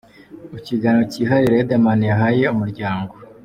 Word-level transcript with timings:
Mu 0.51 0.57
kiganiro 0.65 1.05
kihariye 1.13 1.53
Ridermana 1.61 2.03
yahaye 2.11 2.43
Umuryango. 2.53 3.13